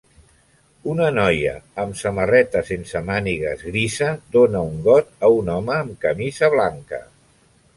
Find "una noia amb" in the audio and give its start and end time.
0.93-1.99